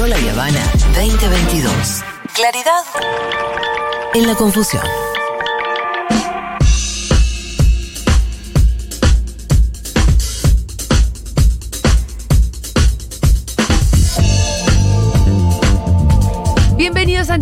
[0.00, 2.02] Seguro La Habana 2022.
[2.32, 2.84] Claridad
[4.14, 5.09] en la confusión.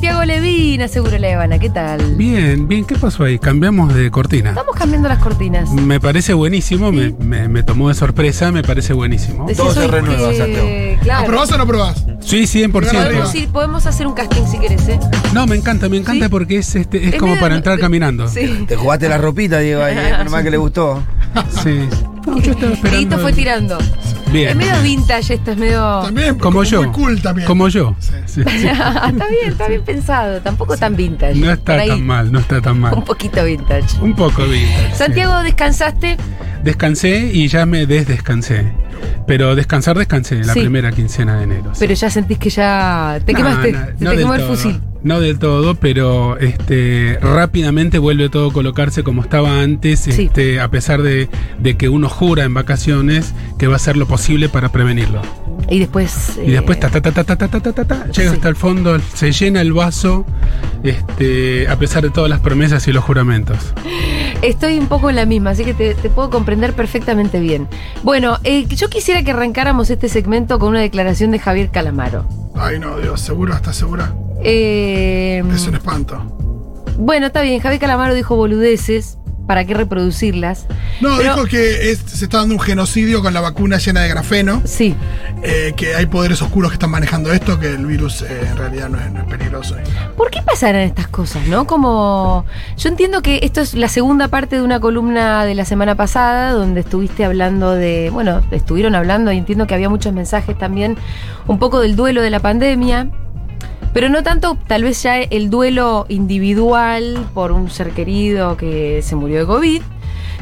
[0.09, 2.15] Santiago Levina, Seguro La Habana, ¿qué tal?
[2.17, 3.39] Bien, bien, ¿qué pasó ahí?
[3.39, 4.51] Cambiamos de cortina.
[4.51, 5.69] Estamos cambiando las cortinas.
[5.71, 9.43] Me parece buenísimo, me, me- me tomó de sorpresa, me parece buenísimo.
[9.45, 10.69] Decís Todo se renueva, que- Santiago.
[11.03, 11.25] Claro.
[11.25, 12.07] ¿Aprobás o no aprobás?
[12.21, 12.71] Sí, 100%.
[12.73, 14.99] Podemos, ir- podemos hacer un casting si querés, ¿eh?
[15.35, 16.31] No, me encanta, me encanta ¿Sí?
[16.31, 18.29] porque es este es Es como para entrar caminando.
[18.29, 18.47] Sí.
[18.47, 18.65] Sí.
[18.67, 21.03] Te jugaste la ropita, Diego, ahí, menos mal que le gustó.
[22.27, 22.91] No, yo estaba esperando.
[22.91, 23.79] Dieguito fue tirando.
[24.33, 24.51] Bien.
[24.51, 26.01] Es medio vintage esto, es medio.
[26.03, 26.83] También, Como yo.
[26.83, 27.47] Muy cool también.
[27.47, 27.97] Como yo.
[27.99, 28.41] Sí, sí.
[28.47, 30.41] está bien, está bien pensado.
[30.41, 31.35] Tampoco tan vintage.
[31.37, 33.03] No está tan mal, no está tan Un mal.
[33.05, 33.99] poquito vintage.
[34.01, 34.97] Un poco vintage, sí.
[34.97, 36.17] Santiago, ¿descansaste?
[36.63, 38.73] Descansé y ya me desdescansé.
[39.27, 40.61] Pero descansar descansé la Sí.
[40.61, 41.71] primera quincena de enero.
[41.75, 41.79] sí.
[41.81, 43.73] Pero ya sentís que ya te No, quemaste.
[44.01, 44.81] no, te quemó el todo, fusil.
[45.05, 50.23] No del todo, pero este rápidamente vuelve todo a colocarse como estaba antes, Sí.
[50.25, 51.29] este, a pesar de,
[51.61, 55.23] de que uno jura en vacaciones que va a hacer lo posible para prevenirlo.
[55.71, 56.39] Y después.
[56.45, 58.57] Y eh, después ta ta ta ta ta ta ta ta, ta, llega hasta el
[58.57, 60.25] fondo, se llena el vaso,
[60.83, 63.59] este, a pesar de todas las promesas y los juramentos.
[64.43, 67.67] Estoy un poco en la misma, así que te, te puedo comprender perfectamente bien.
[68.05, 72.27] Bueno, eh, yo quisiera que arrancáramos este segmento con una declaración de Javier Calamaro.
[72.57, 74.15] Ay, no, Dios, seguro, ¿estás segura?
[74.43, 76.21] Eh, Es un espanto.
[76.97, 79.19] bueno, está bien, Javier Calamaro dijo boludeces,
[79.49, 80.67] ¿para qué reproducirlas?
[81.01, 84.09] No, Pero- dijo que es- se está dando un genocidio con la vacuna llena de
[84.11, 84.95] grafeno, Sí,
[85.43, 88.89] eh, que hay poderes oscuros que están manejando esto, que el virus eh, en realidad
[88.91, 89.75] no es, no es peligroso.
[90.17, 91.67] ¿por qué pasarán estas cosas, no?
[91.67, 92.45] Como
[92.77, 96.53] yo entiendo que esto es la segunda parte de una columna de la semana pasada
[96.53, 100.97] donde estuviste hablando de, bueno, estuvieron hablando y entiendo que había muchos mensajes también
[101.47, 103.09] un poco del duelo de la pandemia.
[103.93, 109.17] Pero no tanto tal vez ya el duelo individual por un ser querido que se
[109.17, 109.83] murió de COVID,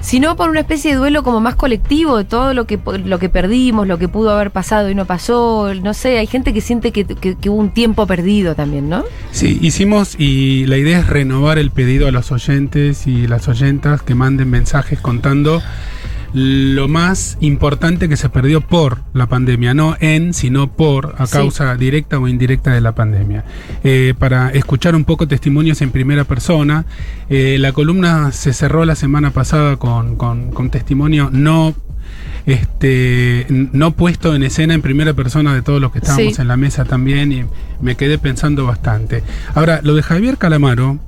[0.03, 3.29] sino por una especie de duelo como más colectivo de todo lo que, lo que
[3.29, 5.73] perdimos, lo que pudo haber pasado y no pasó.
[5.83, 9.05] No sé, hay gente que siente que, que- que hubo un tiempo perdido también, ¿no?
[9.33, 14.03] Sí, hicimos y la idea es renovar el pedido a los oyentes y las oyentas
[14.03, 15.61] que manden mensajes contando
[16.33, 21.33] lo más importante que se perdió por la pandemia, no en, sino por, a Sí.
[21.35, 23.45] causa directa o indirecta de la pandemia.
[23.85, 26.85] Eh, para escuchar un poco testimonios en primera persona,
[27.29, 31.75] eh, la columna se cerró la semana pasada con, con- con testimonio no
[32.47, 36.41] este no puesto en escena en primera persona de todos los que estábamos Sí.
[36.43, 37.45] en la mesa también y
[37.81, 39.23] me quedé pensando bastante.
[39.55, 40.99] Ahora, lo de Javier Calamaro,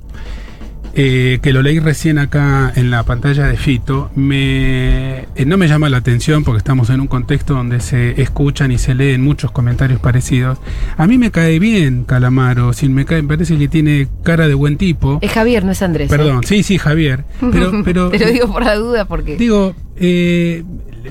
[0.93, 5.67] eh, que lo leí recién acá en la pantalla de Fito, me, eh, no me
[5.67, 9.51] llama la atención porque estamos en un contexto donde se escuchan y se leen muchos
[9.51, 10.57] comentarios parecidos.
[10.97, 14.53] A mí me cae bien Calamaro, si me cae, me parece que tiene cara de
[14.53, 15.19] buen tipo.
[15.21, 16.07] Es Javier, no es Andrés.
[16.11, 16.15] ¿eh?
[16.17, 17.23] Perdón, sí, sí, Javier.
[17.51, 19.37] Pero, pero Te lo digo por la duda porque.
[19.37, 20.63] Digo, eh,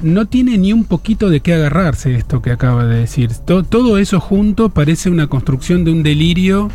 [0.03, 3.31] no tiene ni un poquito de qué agarrarse esto que acaba de decir.
[3.47, 6.71] To- todo eso junto parece una construcción de un delirio.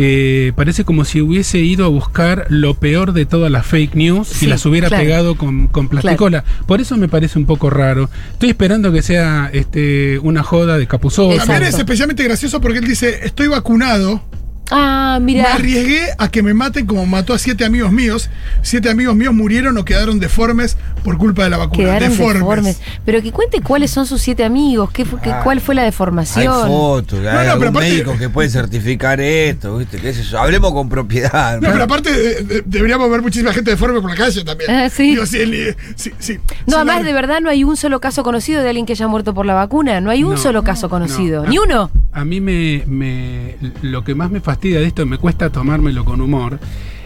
[0.00, 4.28] Eh, parece como si hubiese ido a buscar lo peor de todas las fake news
[4.28, 5.02] Sí, y las hubiera claro.
[5.02, 6.44] pegado con, con plasticola.
[6.66, 8.08] Por eso me parece un poco raro.
[8.32, 10.86] Estoy esperando que sea este, una joda de.
[10.86, 11.52] Exacto.
[11.52, 14.22] También es especialmente gracioso porque él dice, estoy vacunado,
[14.70, 15.54] Ah, me mira.
[15.54, 18.28] arriesgué a que me maten como mató a siete amigos míos.
[18.62, 21.78] Siete amigos míos murieron o quedaron deformes por culpa de la vacuna.
[21.84, 22.34] Quedaron deformes.
[22.42, 22.80] deformes.
[23.04, 25.40] Pero que cuente cuáles son sus siete amigos, qué fue, qué- Ah.
[25.42, 26.66] cuál fue la Hay deformación.
[26.68, 29.98] fotos, hay No, no, pero algún aparte- médico que puede certificar esto, ¿viste?
[29.98, 30.38] ¿Qué sé yo?
[30.40, 31.60] Hablemos con propiedad.
[31.60, 34.70] No, pero aparte eh, de- deberíamos ver muchísima gente deforme por la calle también.
[34.70, 35.10] Ah, sí.
[35.10, 36.34] Digo, sí, el- sí, sí.
[36.66, 39.08] No, Sí, además de verdad no hay un solo caso conocido de alguien que haya
[39.08, 40.00] muerto por la vacuna.
[40.00, 41.44] No hay un No, solo caso conocido.
[41.44, 41.48] no.
[41.48, 41.90] Ni uno.
[42.12, 46.20] A mí me, me- lo que más me fastidia de esto, me cuesta tomármelo con
[46.20, 46.58] humor,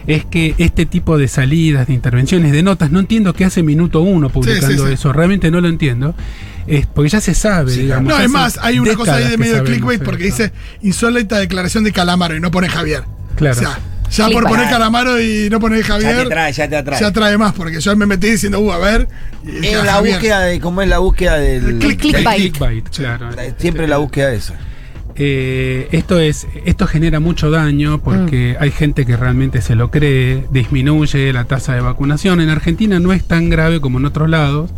[0.06, 4.00] es que este tipo de salidas, de intervenciones, de notas, no entiendo qué hace minuto
[4.00, 4.92] uno publicando Sí, sí, sí.
[4.94, 6.14] eso, realmente no lo entiendo,
[6.66, 8.12] es porque ya se sabe, digamos.
[8.12, 10.52] No, es más, hay una cosa ahí de que medio de clickbait porque dice
[10.82, 13.02] insólita declaración de Calamaro y no pone Javier.
[13.36, 13.56] Claro.
[13.58, 13.78] O sea,
[14.10, 16.10] ya por poner Calamaro y no poner Javier.
[16.10, 17.00] Ya te atrae, ya te atrae.
[17.00, 19.08] Ya atrae más, porque yo me metí diciendo, uh, a ver.
[19.62, 20.14] Es ah, la Javier.
[20.16, 21.64] búsqueda de, ¿cómo es la búsqueda del.
[21.64, 22.36] El click- del- El clickbait.
[22.40, 23.30] clickbait, claro.
[23.58, 24.52] Siempre la búsqueda de eso.
[25.24, 28.00] Eh, esto es esto genera mucho daño Mm.
[28.00, 32.40] porque hay gente que realmente se lo cree, disminuye la tasa de vacunación.
[32.40, 34.72] En Argentina no es tan grave como en otros lados,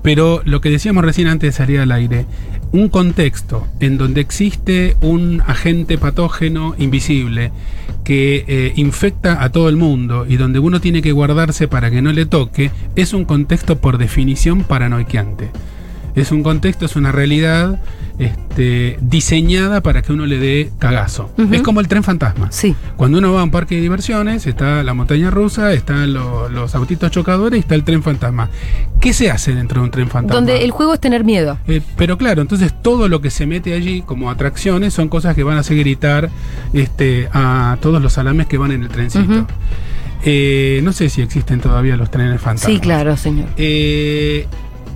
[0.00, 2.24] pero lo que decíamos recién antes de salir al aire,
[2.72, 7.52] un contexto en donde existe un agente patógeno invisible
[8.02, 12.00] que eh, infecta a todo el mundo y donde uno tiene que guardarse para que
[12.00, 15.50] no le toque, es un contexto por definición paranoiqueante.
[16.14, 17.80] Es un contexto, es una realidad
[18.20, 21.32] este, diseñada para que uno le dé cagazo.
[21.50, 22.52] Es como el tren fantasma.
[22.52, 22.76] Sí.
[22.96, 26.74] Cuando uno va a un parque de diversiones, está la montaña rusa, están lo- los
[26.74, 28.50] autitos chocadores y está el tren fantasma.
[29.00, 30.36] ¿Qué se hace dentro de un tren fantasma?
[30.36, 31.58] Donde el juego es tener miedo.
[31.66, 35.42] Eh, pero claro, entonces todo lo que se mete allí como atracciones son cosas que
[35.42, 36.28] van a hacer gritar
[36.74, 39.46] este, a todos los salames que van en el trencito.
[40.22, 42.74] Eh, no sé si existen todavía los trenes fantasmas.
[42.74, 43.48] Sí, claro, señor.
[43.56, 44.46] Eh,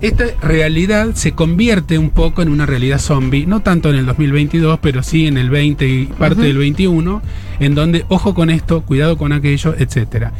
[0.07, 4.79] esta realidad se convierte un poco en una realidad zombie, no tanto en el 2022,
[4.81, 7.21] pero sí en el 20 y parte del 21,
[7.59, 10.33] en donde ojo con esto, cuidado con aquello, etcétera.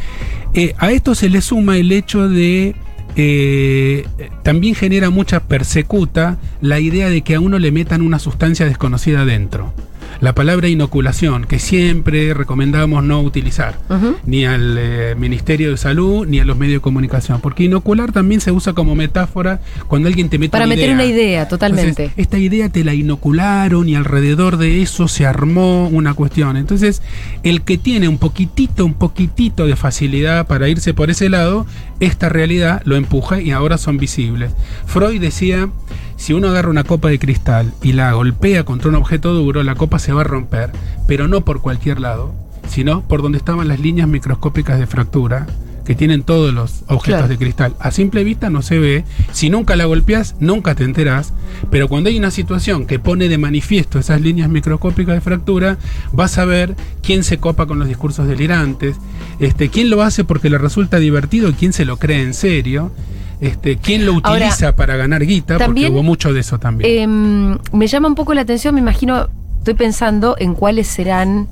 [0.53, 2.75] Eh, a esto se le suma el hecho de
[3.17, 4.05] eh,
[4.43, 9.25] también genera mucha persecuta la idea de que a uno le metan una sustancia desconocida
[9.25, 9.73] dentro.
[10.21, 13.77] La palabra inoculación, que siempre recomendamos no utilizar
[14.25, 18.41] ni al eh, Ministerio de Salud ni a los medios de comunicación, porque inocular también
[18.41, 20.95] se usa como metáfora cuando alguien te mete Para una meter idea.
[20.95, 21.89] una idea, totalmente.
[22.05, 26.57] Entonces, esta idea te la inocularon y alrededor de eso se armó una cuestión.
[26.57, 27.01] Entonces,
[27.43, 31.65] el que tiene un poquitito, un poquitito de facilidad para irse por ese lado,
[31.99, 34.51] esta realidad lo empuja y ahora son visibles.
[34.85, 35.69] Freud decía,
[36.17, 39.75] si uno agarra una copa de cristal y la golpea contra un objeto duro, la
[39.75, 40.71] copa se va a romper,
[41.07, 42.33] pero no por cualquier lado,
[42.67, 45.45] sino por donde estaban las líneas microscópicas de fractura
[45.85, 47.27] que tienen todos los objetos Claro.
[47.27, 47.75] de cristal.
[47.79, 49.05] A simple vista no se ve.
[49.31, 51.31] Si nunca la golpeas, nunca te enterás.
[51.69, 55.77] Pero cuando hay una situación que pone de manifiesto esas líneas microscópicas de fractura,
[56.11, 58.95] vas a ver quién se copa con los discursos delirantes,
[59.39, 62.91] este, quién lo hace porque le resulta divertido y quién se lo cree en serio.
[63.39, 66.89] Este, quién lo Ahora, utiliza para ganar guita, también, porque hubo mucho de eso también.
[66.99, 69.29] Em, me llama un poco la atención, me imagino,
[69.65, 71.47] estoy pensando en cuáles serán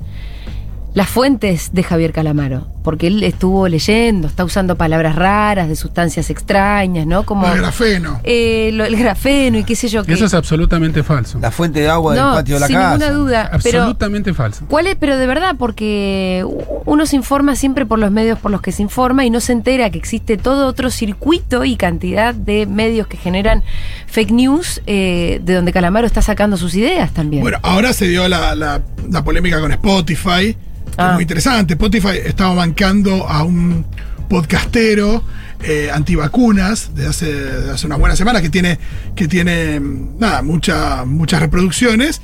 [0.94, 6.30] las fuentes de Javier Calamaro, porque él estuvo leyendo, está usando palabras raras, de sustancias
[6.30, 7.24] extrañas, ¿no?
[7.24, 8.20] Como El grafeno.
[8.22, 10.04] eh, lo- el grafeno y qué sé yo.
[10.04, 10.12] qué.
[10.12, 11.38] Eso es absolutamente falso.
[11.40, 12.90] La fuente de agua no, del patio de la sin casa.
[12.98, 13.50] ninguna duda.
[13.62, 14.66] Pero, absolutamente falso.
[14.68, 14.96] ¿Cuál es?
[14.96, 16.46] Pero de verdad, porque
[16.84, 19.52] uno se informa siempre por los medios por los que se informa y no se
[19.52, 23.62] entera que existe todo otro circuito y cantidad de medios que generan
[24.08, 27.42] fake news eh, de donde Calamaro está sacando sus ideas también.
[27.42, 30.56] Bueno, ahora se dio la, la- la polémica con Spotify,
[30.96, 31.08] Ah.
[31.08, 31.74] es muy interesante.
[31.74, 33.84] Spotify estaba bancando a un
[34.28, 35.22] podcastero
[35.62, 38.78] eh, antivacunas de hace, de hace una buena semana que tiene,
[39.14, 42.20] que tiene mm, nada, mucha- muchas reproducciones.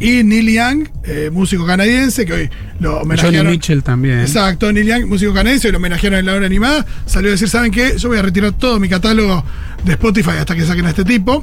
[0.00, 3.36] Y Neil Young, eh, músico canadiense, que hoy lo homenajearon.
[3.38, 4.18] Johnny Mitchell también.
[4.20, 6.84] Exacto, Neil Young, músico canadiense, lo homenajearon en la hora animada.
[7.06, 7.96] Salió a decir, ¿saben qué?
[7.98, 9.44] Yo voy a retirar todo mi catálogo
[9.84, 11.40] de Spotify hasta que saquen a este tipo.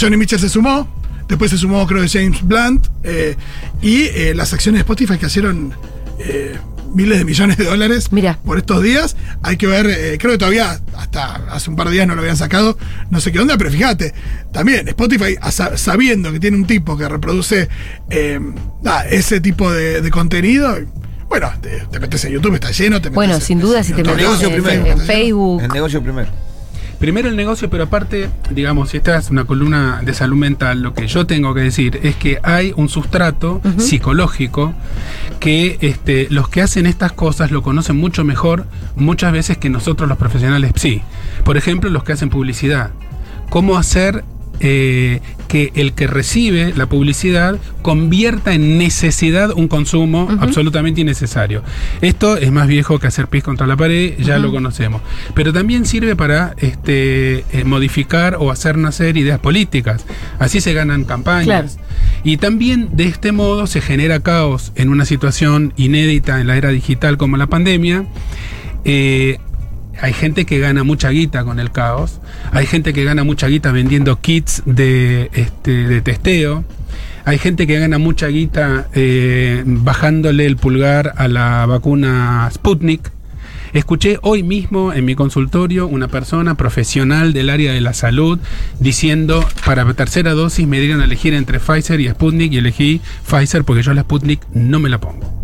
[0.00, 0.88] Johnny Mitchell se sumó.
[1.28, 2.86] Después se sumó, creo, James Blunt.
[3.02, 3.36] eh,
[3.80, 5.72] y eh, las acciones de Spotify que hicieron
[6.24, 6.58] eh,
[6.94, 8.38] miles de millones de dólares Mira.
[8.44, 9.16] por estos días.
[9.42, 12.20] Hay que ver, eh, creo que todavía hasta hace un par de días no lo
[12.20, 12.76] habían sacado,
[13.10, 14.12] no sé qué onda, pero fíjate,
[14.52, 15.36] también Spotify,
[15.76, 17.68] sabiendo que tiene un tipo que reproduce
[18.10, 18.40] eh,
[19.10, 20.76] ese tipo de, de contenido,
[21.28, 23.94] bueno, te, te metes en YouTube, está lleno, te metes bueno, en- sin duda, si
[23.94, 24.86] te en metes negocio en, primero.
[24.86, 25.62] en Facebook.
[25.62, 26.28] El negocio primero.
[27.02, 30.94] Primero el negocio, pero aparte, digamos, si esta es una columna de salud mental, lo
[30.94, 34.72] que yo tengo que decir es que hay un sustrato psicológico
[35.40, 40.08] que este, los que hacen estas cosas lo conocen mucho mejor muchas veces que nosotros
[40.08, 41.02] los profesionales sí.
[41.42, 42.90] Por ejemplo, los que hacen publicidad.
[43.50, 44.22] ¿Cómo hacer
[44.64, 51.62] eh, que el que recibe la publicidad convierta en necesidad un consumo absolutamente innecesario.
[52.00, 55.02] Esto es más viejo que hacer pis contra la pared, ya lo conocemos.
[55.34, 60.06] Pero también sirve para este, eh, modificar o hacer nacer ideas políticas.
[60.38, 61.78] Así se ganan campañas.
[62.24, 66.70] Y también de este modo se genera caos en una situación inédita en la era
[66.70, 68.06] digital como la pandemia.
[68.84, 69.38] Eh,
[70.00, 72.20] hay gente que gana mucha guita con el caos.
[72.52, 76.64] Hay gente que gana mucha guita vendiendo kits de, este, de testeo.
[77.24, 83.12] Hay gente que gana mucha guita eh, bajándole el pulgar a la vacuna Sputnik.
[83.72, 88.38] Escuché hoy mismo en mi consultorio una persona profesional del área de la salud
[88.80, 93.64] diciendo para tercera dosis me dieron a elegir entre Pfizer y Sputnik y elegí Pfizer
[93.64, 95.42] porque yo la Sputnik no me la pongo.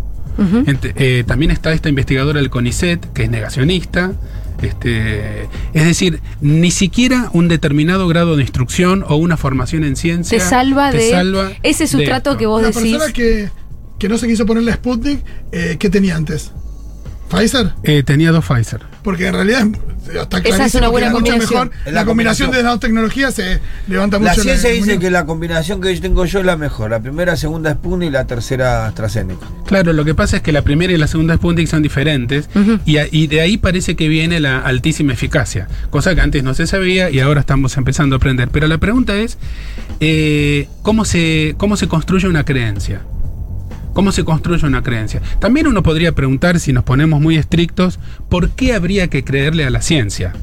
[0.95, 4.13] Eh, también está esta investigadora del CONICET, que es negacionista.
[4.61, 10.37] Este, es decir, ni siquiera un determinado grado de instrucción o una formación en ciencia
[10.37, 12.37] Te salva te de salva ese de sustrato esto.
[12.39, 12.91] que vos La decís.
[12.91, 13.49] persona que,
[13.97, 15.19] que no se quiso poner la Sputnik,
[15.51, 16.51] eh, ¿qué tenía antes?
[17.29, 17.73] ¿Pfizer?
[17.83, 18.81] Eh, tenía dos Pfizer.
[19.03, 19.67] Porque en realidad
[20.09, 21.67] Está Esa es clarísimo una buena combinación.
[21.69, 21.71] mejor.
[21.85, 22.51] La, la combinación combinación.
[22.51, 25.93] de las dos tecnologías se levanta mucho La ciencia la dice que la combinación que
[25.93, 26.89] yo tengo yo es la mejor.
[26.89, 29.45] La primera, segunda Sputnik y la tercera AstraZeneca.
[29.67, 32.49] Claro, lo que pasa es que la primera y la segunda Sputnik son diferentes
[32.85, 36.55] y, a- y de ahí parece que viene la altísima eficacia, cosa que antes no
[36.55, 38.49] se sabía y ahora estamos empezando a aprender.
[38.51, 39.37] Pero la pregunta es,
[39.99, 43.01] eh, ¿cómo, se, ¿cómo se construye una creencia?
[43.93, 45.21] ¿Cómo se construye una creencia?
[45.39, 49.69] También uno podría preguntar, si nos ponemos muy estrictos, ¿por qué habría que creerle a
[49.69, 50.33] la ciencia?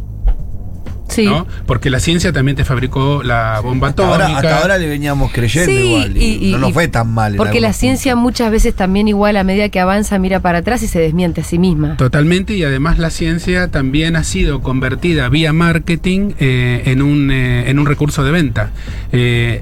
[1.16, 1.24] Sí.
[1.26, 1.46] ¿no?
[1.66, 4.26] Porque la ciencia también te fabricó la bomba Hasta atómica.
[4.26, 6.16] ahora, hasta ahora le veníamos creyendo Sí, igual.
[6.16, 7.34] Y, y- no nos y- fue tan mal.
[7.36, 10.86] Porque la ciencia muchas veces también igual a medida que avanza mira para atrás y
[10.88, 11.96] se desmiente a sí misma.
[11.96, 17.70] Totalmente, y además la ciencia también ha sido convertida vía marketing eh, en, un, eh,
[17.70, 18.70] en un recurso de venta.
[19.12, 19.60] Eh,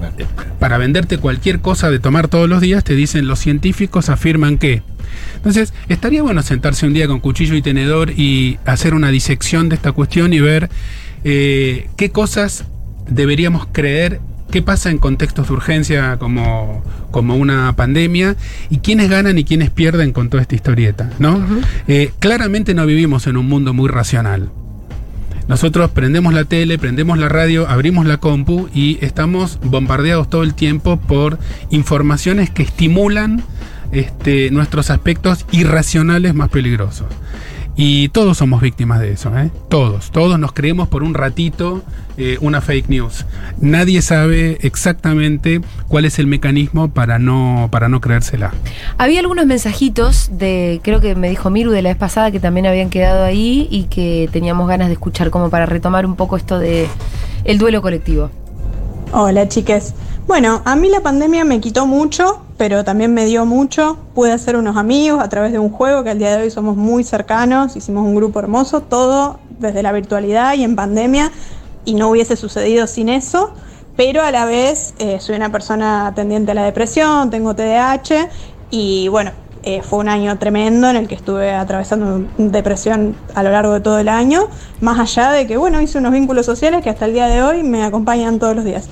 [0.59, 4.81] para venderte cualquier cosa de tomar todos los días, te dicen los científicos afirman que.
[5.37, 9.75] Entonces, estaría bueno sentarse un día con cuchillo y tenedor y hacer una disección de
[9.75, 10.69] esta cuestión y ver
[11.25, 12.65] eh, qué cosas
[13.09, 18.35] deberíamos creer, qué pasa en contextos de urgencia como, como una pandemia
[18.69, 21.43] y quiénes ganan y quiénes pierden con toda esta historieta, ¿no?
[21.87, 24.51] Eh, claramente no vivimos en un mundo muy racional.
[25.47, 30.53] Nosotros prendemos la tele, prendemos la radio, abrimos la compu y estamos bombardeados todo el
[30.53, 31.39] tiempo por
[31.71, 33.43] informaciones que estimulan
[33.91, 37.07] este, nuestros aspectos irracionales más peligrosos.
[37.77, 39.51] Y todos somos víctimas de eso, ¿eh?
[39.69, 41.83] Todos, todos nos creemos por un ratito
[42.17, 43.25] eh, una fake news.
[43.59, 48.53] Nadie sabe exactamente cuál es el mecanismo para no, para no creérsela.
[48.97, 52.65] Había algunos mensajitos de, creo que me dijo Miru de la vez pasada que también
[52.65, 56.57] habían quedado ahí y que teníamos ganas de escuchar como para retomar un poco esto
[56.57, 56.87] de
[57.43, 58.29] el duelo colectivo.
[59.11, 59.93] Hola chiques.
[60.25, 63.97] Bueno, a mí la pandemia me quitó mucho, pero también me dio mucho.
[64.13, 66.75] Pude hacer unos amigos a través de un juego que al día de hoy somos
[66.75, 71.31] muy cercanos, hicimos un grupo hermoso, todo desde la virtualidad y en pandemia,
[71.85, 73.53] y no hubiese sucedido sin eso.
[73.95, 78.29] Pero a la vez eh, soy una persona tendiente a la depresión, tengo TDAH
[78.69, 79.31] y bueno,
[79.63, 83.79] eh, fue un año tremendo en el que estuve atravesando depresión a lo largo de
[83.79, 84.47] todo el año,
[84.81, 87.63] más allá de que bueno, hice unos vínculos sociales que hasta el día de hoy
[87.63, 88.89] me acompañan todos los días.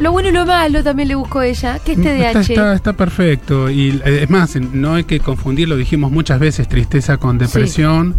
[0.00, 2.40] Lo bueno y lo malo también le buscó ella, que es Está, TDAH.
[2.40, 3.68] está, está perfecto.
[3.70, 8.14] Y eh, es más, no hay que confundir, lo dijimos muchas veces, tristeza con depresión.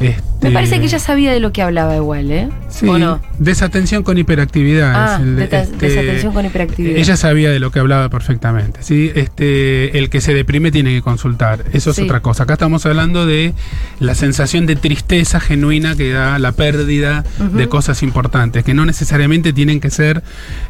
[0.00, 2.48] Este, Me parece que ella sabía de lo que hablaba igual, ¿eh?
[2.68, 3.20] Sí, ¿O no?
[3.38, 4.92] desatención con hiperactividad.
[4.94, 6.96] Ah, el- este, desatención con hiperactividad.
[6.98, 8.80] Ella sabía de lo que hablaba perfectamente.
[8.82, 9.10] ¿sí?
[9.14, 11.64] Este, el que se deprime tiene que consultar.
[11.72, 12.02] Eso es Sí.
[12.02, 12.44] otra cosa.
[12.44, 13.52] Acá estamos hablando de
[14.00, 19.52] la sensación de tristeza genuina que da la pérdida de cosas importantes, que no necesariamente
[19.52, 20.22] tienen que ser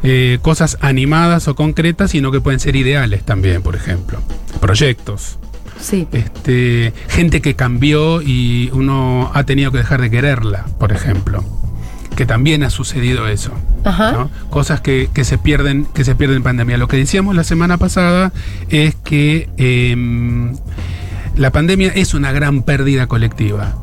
[0.03, 4.19] eh, cosas animadas o concretas, sino que pueden ser ideales también, por ejemplo.
[4.59, 5.37] Proyectos.
[5.79, 6.07] Sí.
[6.11, 11.43] Este, gente que cambió y uno ha tenido que dejar de quererla, por ejemplo.
[12.15, 13.51] Que también ha sucedido eso.
[13.83, 14.11] Ajá.
[14.11, 14.31] ¿no?
[14.49, 16.77] Cosas que, que se pierden, que se pierden en pandemia.
[16.77, 18.33] Lo que decíamos la semana pasada
[18.69, 20.55] es que em,
[21.35, 23.75] la pandemia es una gran pérdida colectiva.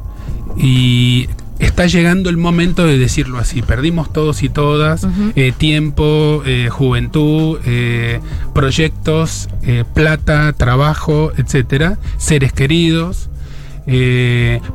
[0.57, 3.63] Y está llegando el momento de decirlo así.
[3.63, 5.07] Perdimos todos y todas
[5.37, 8.21] eh, tiempo, eh, juventud, eh,
[8.53, 9.49] proyectos,
[9.93, 13.31] plata, trabajo, etcétera, seres queridos,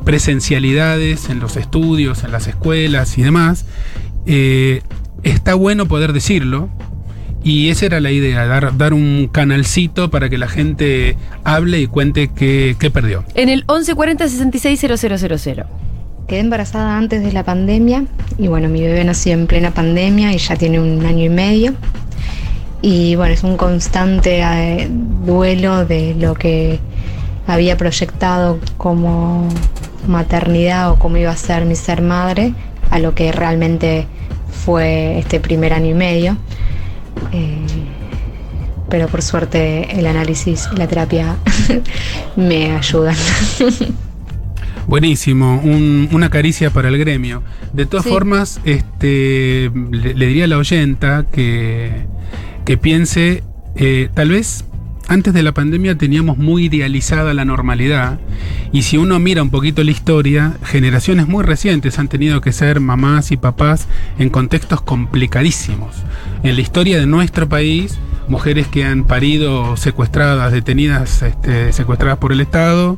[0.04, 3.66] presencialidades en los estudios, en las escuelas y demás.
[5.22, 6.68] Está bueno poder decirlo.
[7.42, 11.86] Y esa era la idea, dar, dar un canalcito para que la gente hable y
[11.86, 13.24] cuente qué, qué perdió.
[13.34, 15.64] En el 1140 660000.
[16.30, 18.04] Quedé embarazada antes de la pandemia
[18.38, 21.74] y bueno, mi bebé nació en plena pandemia y ya tiene un año y medio.
[22.82, 26.78] Y bueno, es un constante eh, duelo de lo que
[27.48, 29.48] había proyectado como
[30.06, 32.54] maternidad o cómo iba a ser mi ser madre
[32.90, 34.06] a lo que realmente
[34.64, 36.36] fue este primer año y medio.
[37.32, 37.66] Eh,
[38.88, 41.34] pero por suerte el análisis y la terapia
[42.36, 43.16] me ayudan.
[44.90, 47.44] Buenísimo, un- una caricia para el gremio.
[47.72, 48.10] De todas Sí.
[48.10, 51.92] formas, este, le, le diría a la oyenta que,
[52.64, 53.44] que piense,
[53.76, 54.64] eh, tal vez
[55.10, 58.20] antes de la pandemia teníamos muy idealizada la normalidad
[58.70, 62.78] y si uno mira un poquito la historia, generaciones muy recientes han tenido que ser
[62.78, 63.88] mamás y papás
[64.20, 65.96] en contextos complicadísimos.
[66.44, 67.98] En la historia de nuestro país,
[68.28, 72.96] mujeres que han parido secuestradas, detenidas, este, secuestradas por el Estado,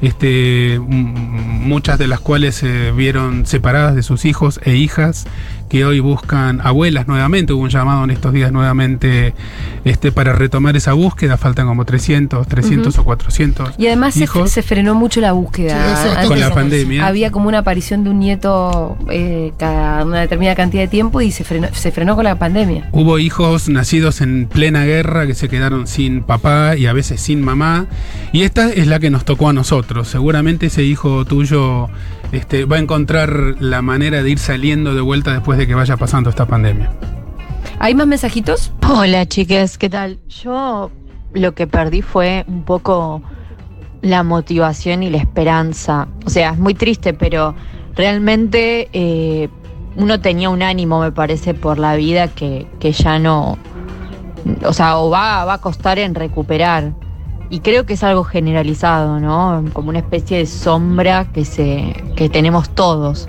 [0.00, 5.26] este, muchas de las cuales se vieron separadas de sus hijos e hijas
[5.70, 7.52] que hoy buscan abuelas nuevamente.
[7.52, 9.34] Hubo un llamado en estos días nuevamente
[9.84, 11.36] este, para retomar esa búsqueda.
[11.36, 13.74] Faltan como 300, 300 o 400.
[13.78, 16.02] Y además se, hijos se frenó mucho la búsqueda.
[16.02, 17.06] Sí, Antes con la pandemia.
[17.06, 21.30] Había como una aparición de un nieto eh, cada una determinada cantidad de tiempo y
[21.30, 22.88] se frenó, se frenó con la pandemia.
[22.90, 27.42] Hubo hijos nacidos en plena guerra que se quedaron sin papá y a veces sin
[27.42, 27.86] mamá.
[28.32, 30.08] Y esta es la que nos tocó a nosotros.
[30.08, 31.88] Seguramente ese hijo tuyo
[32.32, 35.96] este, va a encontrar la manera de ir saliendo de vuelta después de que vaya
[35.96, 36.90] pasando esta pandemia.
[37.78, 38.72] ¿Hay más mensajitos?
[38.88, 40.18] Hola chiques, ¿qué tal?
[40.28, 40.90] Yo
[41.32, 43.22] lo que perdí fue un poco
[44.02, 46.08] la motivación y la esperanza.
[46.24, 47.54] O sea, es muy triste, pero
[47.94, 49.48] realmente eh,
[49.96, 53.58] uno tenía un ánimo, me parece, por la vida que, que ya no,
[54.64, 56.92] o sea, o va, va a costar en recuperar.
[57.50, 59.64] Y creo que es algo generalizado, ¿no?
[59.72, 63.28] Como una especie de sombra que, se, que tenemos todos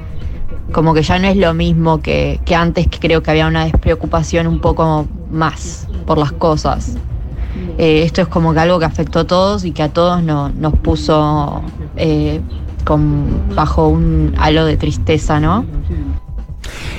[0.71, 3.65] como que ya no es lo mismo que, que antes, que creo que había una
[3.65, 6.95] despreocupación un poco más por las cosas.
[7.77, 10.49] Eh, esto es como que algo que afectó a todos y que a todos no-
[10.49, 11.61] nos puso
[11.97, 12.39] eh,
[13.53, 15.65] bajo un halo de tristeza, ¿no?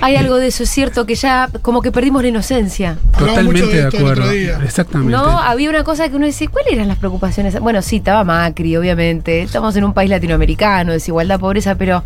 [0.00, 2.98] Hay algo de eso, es cierto, que ya como que perdimos la inocencia.
[3.16, 4.30] Totalmente de otro acuerdo.
[4.62, 5.12] Exactamente.
[5.12, 7.58] No, había una cosa que uno decía, ¿cuáles eran las preocupaciones?
[7.60, 9.42] Bueno, sí, estaba Macri, obviamente.
[9.42, 12.02] Estamos en un país latinoamericano, desigualdad, pobreza, pero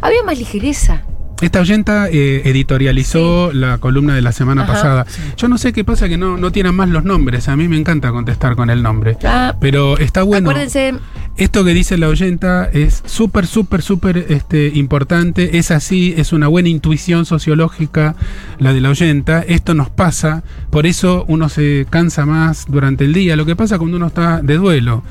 [0.00, 1.02] había más ligereza.
[1.40, 4.72] Esta oyenta eh, editorializó la columna de la semana Ajá.
[4.72, 5.06] pasada.
[5.36, 7.48] Yo no sé qué pasa que no, no tienen más los nombres.
[7.48, 9.18] A mí me encanta contestar con el nombre.
[9.22, 10.48] Ah, Pero está bueno.
[10.48, 10.94] Acuérdense,
[11.36, 15.58] Esto que dice la oyenta es súper, súper, súper este, importante.
[15.58, 18.16] Es así, es una buena intuición sociológica
[18.58, 19.42] la de la oyenta.
[19.42, 23.36] Esto nos pasa, por eso uno se cansa más durante el día.
[23.36, 25.02] Lo que pasa cuando uno está de duelo.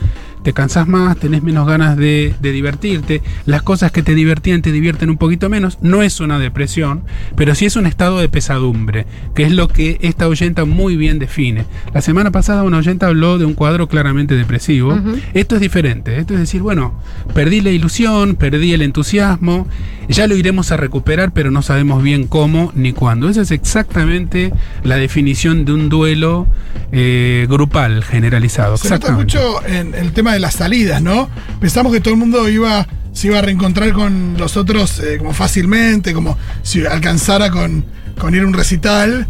[0.45, 3.23] Te cansás más, tenés menos ganas de, de divertirte.
[3.47, 5.79] Las cosas que te divertían te divierten un poquito menos.
[5.81, 7.01] No es una depresión,
[7.35, 11.17] pero sí es un estado de pesadumbre, que es lo que esta oyenta muy bien
[11.17, 11.65] define.
[11.95, 14.95] La semana pasada una oyenta habló de un cuadro claramente depresivo.
[15.33, 16.19] Esto es diferente.
[16.19, 16.93] Esto es decir, bueno,
[17.33, 19.67] perdí la ilusión, perdí el entusiasmo,
[20.07, 23.29] ya lo iremos a recuperar, pero no sabemos bien cómo ni cuándo.
[23.29, 26.45] Esa es exactamente la definición de un duelo
[26.91, 28.77] eh, grupal generalizado.
[28.77, 31.29] Se nota mucho en el tema de las salidas, ¿no?
[31.59, 35.33] Pensamos que todo el mundo iba, se iba a reencontrar con los otros eh, como
[35.33, 37.85] fácilmente, como si alcanzara con,
[38.19, 39.27] con ir a un recital.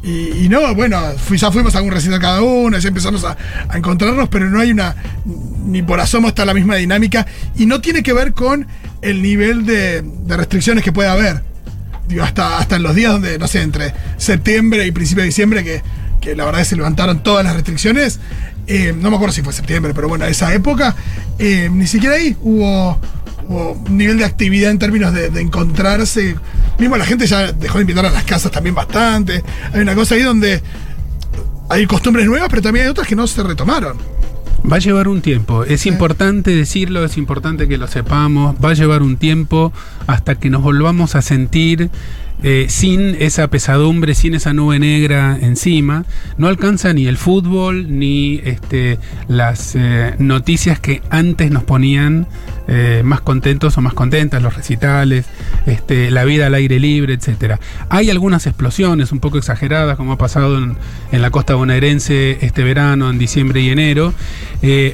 [0.00, 3.36] Y, no, bueno, fui- ya fuimos a un recital cada uno, ya empezamos a,
[3.74, 4.94] encontrarnos, pero no hay una,
[5.66, 7.26] ni por asomo está la misma dinámica.
[7.56, 8.66] Y no tiene que ver con
[9.02, 11.42] el nivel de, de restricciones que puede haber.
[12.06, 15.62] Digo, hasta, hasta en los días donde, no sé, entre septiembre y principio de diciembre,
[15.64, 15.82] que,
[16.22, 18.18] que la verdad es que se levantaron todas las restricciones.
[18.68, 20.94] Eh, no me acuerdo si fue septiembre, pero bueno, esa época,
[21.38, 22.98] eh, ni siquiera ahí hubo,
[23.48, 26.36] hubo un nivel de actividad en términos de, de encontrarse.
[26.78, 29.42] Mismo la gente ya dejó de invitar a las casas también bastante.
[29.72, 30.62] Hay una cosa ahí donde
[31.68, 33.98] hay costumbres nuevas, pero también hay otras que no se retomaron.
[34.70, 35.64] Va a llevar un tiempo.
[35.64, 38.56] Es importante decirlo, es importante que lo sepamos.
[38.62, 39.72] Va a llevar un tiempo
[40.06, 41.90] hasta que nos volvamos a sentir
[42.42, 46.04] eh, sin esa pesadumbre, sin esa nube negra encima.
[46.36, 52.26] No alcanza ni el fútbol ni este, las eh, noticias que antes nos ponían
[52.68, 55.26] eh, más contentos o más contentas, los recitales,
[55.66, 57.58] este, la vida al aire libre, etcétera.
[57.88, 60.76] Hay algunas explosiones un poco exageradas, como ha pasado en,
[61.10, 64.14] en la costa bonaerense este verano, en diciembre y enero,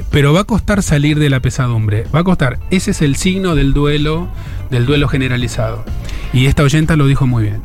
[0.09, 2.05] pero va a costar salir de la pesadumbre.
[2.13, 2.59] Va a costar.
[2.71, 4.29] Ese es el signo del duelo,
[4.71, 5.83] del duelo generalizado.
[6.35, 7.61] Y esta oyenta lo dijo muy bien.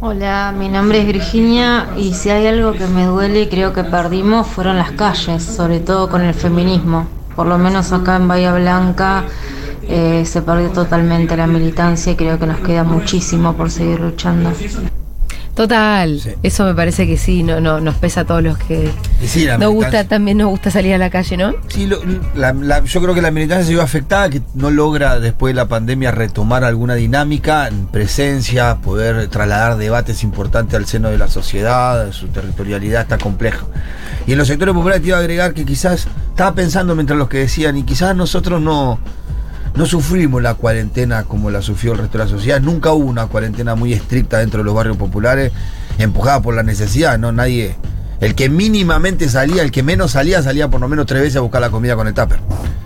[0.00, 3.82] Hola, mi nombre es Virginia y si hay algo que me duele y creo que
[3.82, 7.08] perdimos fueron las calles, sobre todo con el feminismo.
[7.34, 9.24] Por lo menos acá en Bahía Blanca
[9.88, 14.52] eh, se perdió totalmente la militancia y creo que nos queda muchísimo por seguir luchando.
[15.54, 16.20] Total.
[16.20, 16.30] Sí.
[16.42, 18.90] Eso me parece que sí, no, no, nos pesa a todos los que
[19.24, 21.54] sí, nos gusta, también nos gusta salir a la calle, ¿no?
[21.68, 22.00] Sí, lo-
[22.34, 25.56] la- la- yo creo que la militancia se vio afectada, que no logra después de
[25.56, 31.28] la pandemia retomar alguna dinámica, en presencia, poder trasladar debates importantes al seno de la
[31.28, 33.64] sociedad, su territorialidad está compleja.
[34.26, 37.28] Y en los sectores populares te iba a agregar que quizás, estaba pensando mientras los
[37.28, 38.98] que decían, y quizás nosotros no,
[39.74, 43.26] no sufrimos la cuarentena como la sufrió el resto de la sociedad, nunca hubo una
[43.26, 45.52] cuarentena muy estricta dentro de los barrios populares,
[45.98, 47.32] empujada por la necesidad, ¿no?
[47.32, 47.76] Nadie...
[48.20, 51.40] El que mínimamente salía, el que menos salía, salía por lo menos tres veces a
[51.40, 52.38] buscar la comida con el tupper.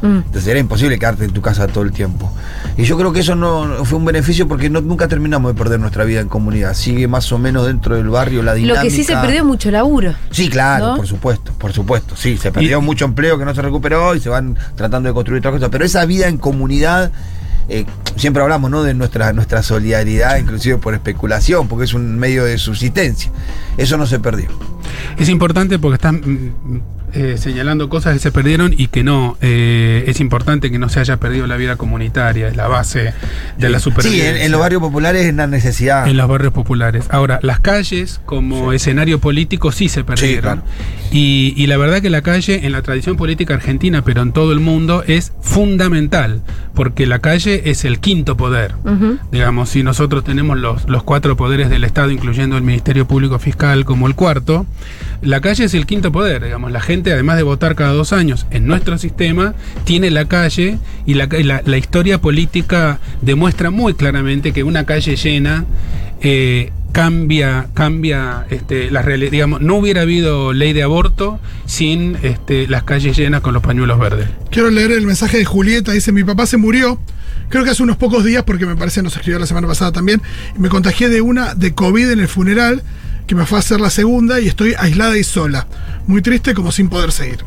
[0.02, 0.06] Mm.
[0.26, 2.32] Entonces era imposible quedarte en tu casa todo el tiempo.
[2.76, 5.80] Y yo creo que eso no fue un beneficio porque no- nunca terminamos de perder
[5.80, 6.74] nuestra vida en comunidad.
[6.74, 8.82] Sigue más o menos dentro del barrio la dinámica.
[8.84, 10.14] Lo que sí se perdió mucho laburo.
[10.30, 10.96] Sí, claro, ¿no?
[10.96, 12.14] por supuesto, por supuesto.
[12.16, 15.14] Sí, se perdió Y- mucho empleo que no se recuperó y se van tratando de
[15.14, 15.68] construir otras cosas.
[15.70, 17.10] Pero esa vida en comunidad
[17.68, 17.84] eh,
[18.16, 18.82] siempre hablamos ¿no?
[18.82, 23.30] de nuestra, nuestra solidaridad, inclusive por especulación, porque es un medio de subsistencia.
[23.76, 24.48] Eso no se perdió.
[25.18, 26.80] Es importante porque están mm,
[27.14, 29.36] eh, señalando cosas que se perdieron y que no.
[29.40, 33.14] Eh, es importante que no se haya perdido la vida comunitaria, es la base
[33.56, 34.30] de la Sí, supervivencia.
[34.30, 36.06] en, en los barrios populares es una necesidad.
[36.08, 37.06] En los barrios populares.
[37.10, 40.42] Ahora, las calles como escenario político sí se perdieron.
[40.60, 40.62] claro.
[41.10, 44.52] y, y la verdad que la calle en la tradición política argentina, pero en todo
[44.52, 46.42] el mundo, es fundamental,
[46.74, 48.74] porque la calle es el quinto poder.
[49.32, 53.84] Digamos, si nosotros tenemos los, los cuatro poderes del Estado, incluyendo el Ministerio Público Fiscal
[53.84, 54.66] como el cuarto,
[55.22, 56.44] la calle es el quinto poder.
[56.44, 60.78] Digamos, la gente, además de votar cada dos años en nuestro sistema, tiene la calle
[61.06, 61.28] y la,
[61.76, 65.64] historia política demuestra muy claramente que una calle llena
[66.20, 69.30] eh, cambia, cambia este, la realidad.
[69.30, 73.98] Digamos, no hubiera habido ley de aborto sin este, las calles llenas con los pañuelos
[73.98, 74.28] verdes.
[74.50, 75.92] Quiero leer el mensaje de Julieta.
[75.92, 76.98] Dice, mi papá se murió.
[77.48, 80.20] Creo que hace unos pocos días, porque me parece nos escribió la semana pasada también.
[80.58, 82.82] Me contagié de una de COVID en el funeral,
[83.28, 85.68] que me fue a hacer la segunda y estoy aislada y sola.
[86.08, 87.44] Muy triste como sin poder seguir.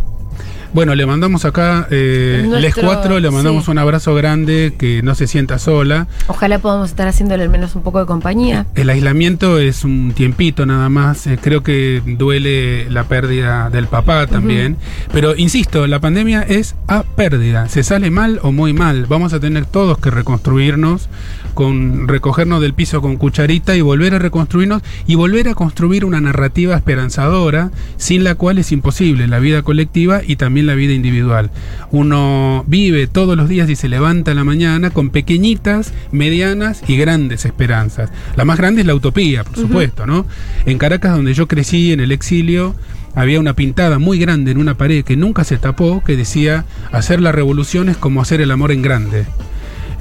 [0.73, 3.71] Bueno, le mandamos acá, eh, Nuestro- les cuatro, le mandamos sí.
[3.71, 6.07] un abrazo grande, que no se sienta sola.
[6.27, 8.65] Ojalá podamos estar haciéndole al menos un poco de compañía.
[8.75, 14.27] El aislamiento es un tiempito nada más, eh, creo que duele la pérdida del papá
[14.27, 14.77] también,
[15.11, 19.41] pero insisto, la pandemia es a pérdida, se sale mal o muy mal, vamos a
[19.41, 21.09] tener todos que reconstruirnos,
[21.53, 26.21] con recogernos del piso con cucharita y volver a reconstruirnos y volver a construir una
[26.21, 31.51] narrativa esperanzadora, sin la cual es imposible la vida colectiva y también la vida individual.
[31.91, 36.97] Uno vive todos los días y se levanta en la mañana con pequeñitas, medianas y
[36.97, 38.11] grandes esperanzas.
[38.35, 40.25] La más grande es la utopía, por supuesto, ¿no?
[40.65, 42.75] En Caracas, donde yo crecí en el exilio,
[43.15, 47.21] había una pintada muy grande en una pared que nunca se tapó que decía hacer
[47.21, 49.25] la revolución es como hacer el amor en grande.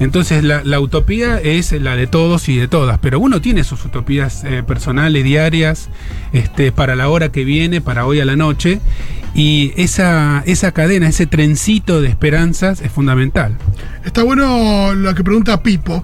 [0.01, 4.43] Entonces la, utopía es la de todos y de todas, pero uno tiene sus utopías
[4.43, 5.89] eh, personales, diarias,
[6.33, 8.79] este, para la hora que viene, para hoy a la noche,
[9.35, 13.57] y esa, esa cadena, ese trencito de esperanzas es fundamental.
[14.03, 16.03] Está bueno lo que pregunta Pipo.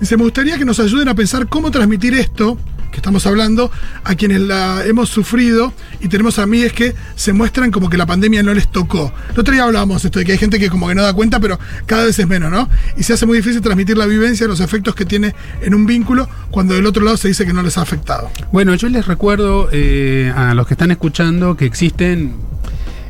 [0.00, 2.58] Dice, me gustaría que nos ayuden a pensar cómo transmitir esto
[2.94, 3.72] que estamos hablando
[4.04, 8.42] a quienes la hemos sufrido y tenemos amigas que se muestran como que la pandemia
[8.44, 9.12] no les tocó.
[9.32, 11.40] El otro día hablábamos esto de que hay gente que como que no da cuenta,
[11.40, 12.68] pero cada vez es menos, ¿no?
[12.96, 16.28] Y se hace muy difícil transmitir la vivencia, los efectos que tiene en un vínculo
[16.52, 18.30] cuando del otro lado se dice que no les ha afectado.
[18.52, 22.53] Bueno, yo les recuerdo eh, a los que están escuchando que existen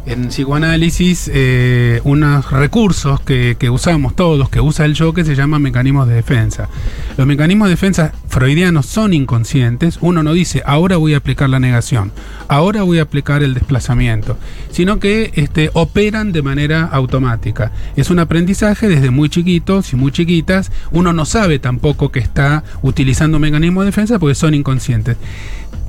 [0.07, 5.63] en psicoanálisis eh, unos recursos que, usamos todos, que usa el yo, que se llaman
[5.63, 6.69] mecanismos de defensa.
[7.17, 9.99] Los mecanismos de defensa freudianos son inconscientes.
[10.01, 12.13] Uno no dice, ahora voy a aplicar la negación,
[12.49, 14.37] ahora voy a aplicar el desplazamiento,
[14.71, 17.73] sino que este, operan de manera automática.
[17.97, 20.71] Es un aprendizaje desde muy chiquitos y muy chiquitas.
[20.91, 25.17] Uno no sabe tampoco que está utilizando un mecanismo de defensa porque son inconscientes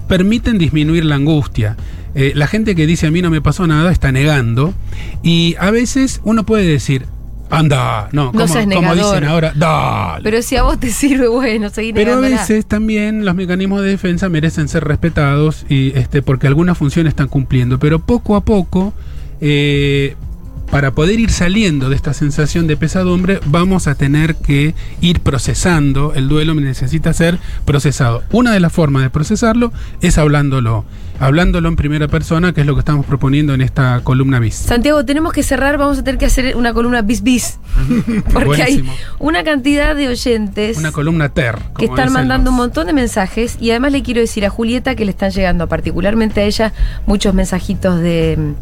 [0.07, 1.75] permiten disminuir la angustia.
[2.15, 4.73] Eh, la gente que dice a mí no me pasó nada está negando.
[5.23, 7.05] Y a veces uno puede decir,
[7.49, 10.23] anda, no, como, dicen ahora, dale.
[10.23, 13.89] Pero si a vos te sirve, bueno, seguir Pero a veces también los mecanismos de
[13.89, 18.93] defensa merecen ser respetados y este porque algunas funciones están cumpliendo, pero poco a poco
[19.41, 20.15] eh,
[20.71, 26.13] para poder ir saliendo de esta sensación de pesadumbre, vamos a tener que ir procesando.
[26.13, 28.23] El duelo necesita ser procesado.
[28.31, 30.85] Una de las formas de procesarlo es hablándolo.
[31.17, 34.55] Hablándolo en primera persona, que es lo que estamos proponiendo en esta columna bis.
[34.55, 37.57] Santiago, tenemos que cerrar, vamos a tener que hacer una columna bis bis.
[38.33, 38.91] Porque Buenísimo.
[38.91, 41.57] hay una cantidad de oyentes Una columna ter.
[41.77, 45.05] que están mandando un montón de mensajes y además le quiero decir a Julieta que
[45.05, 46.73] le están llegando particularmente a ella
[47.05, 48.53] muchos mensajitos de,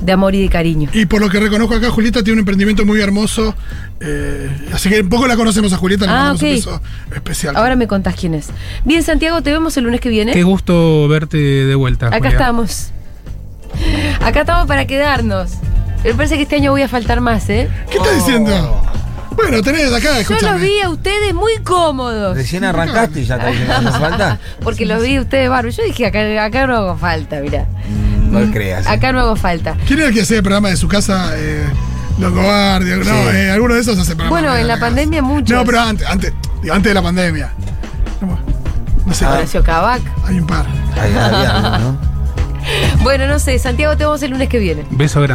[0.00, 0.88] de amor y de cariño.
[0.92, 3.54] Y por lo que reconozco acá, Julieta tiene un emprendimiento muy hermoso.
[4.00, 6.80] eh, así que poco la conocemos a Julieta, le Ah, mandamos un beso
[7.14, 7.56] especial.
[7.56, 8.48] Ahora me contás quién es.
[8.84, 10.32] Bien, Santiago, te vemos el lunes que viene.
[10.32, 12.06] Qué gusto verte de vuelta.
[12.08, 12.30] Acá Julia.
[12.30, 12.90] estamos.
[14.20, 15.52] Acá estamos para quedarnos.
[16.04, 17.68] Me parece que este año voy a faltar más, ¿eh?
[17.90, 18.82] ¿Qué estás diciendo?
[19.36, 22.36] Bueno, tenés acá, Yo los vi a ustedes muy cómodos.
[22.36, 24.38] Recién arrancaste y ya te hace falta.
[24.62, 25.76] Porque los vi a ustedes bárbaros.
[25.76, 27.62] Yo dije, acá, acá no hago falta, mirá.
[27.88, 28.86] Mm, No creas.
[28.86, 29.76] Acá no hago falta.
[29.86, 31.30] ¿Quién era el que hacía el programa de su casa?
[31.34, 31.64] Eh,
[32.18, 33.10] Longobardia, no, Sí.
[33.36, 34.30] eh, alguno de esos hace programa.
[34.40, 35.56] Bueno, en la pandemia muchos.
[35.56, 37.52] No, pero antes, antes, digo, antes de la pandemia.
[38.20, 38.38] No,
[39.06, 40.02] no sé, Horacio Cabac.
[40.26, 40.66] hay un par.
[41.00, 42.12] Algo, ¿no?
[43.02, 44.84] Bueno, no sé, Santiago, te vemos el lunes que viene.
[44.90, 45.26] Beso grande.